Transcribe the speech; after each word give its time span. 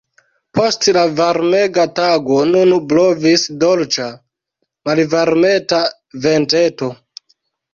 Post 0.59 0.87
la 0.97 1.01
varmega 1.19 1.83
tago 1.99 2.39
nun 2.55 2.73
blovis 2.93 3.45
dolĉa, 3.65 4.09
malvarmeta 4.91 5.83
venteto. 6.27 6.91